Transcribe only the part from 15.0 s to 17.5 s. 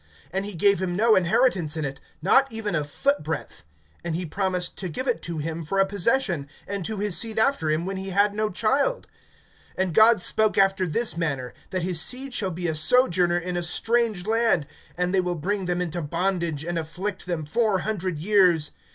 they will bring them into bondage, and afflict them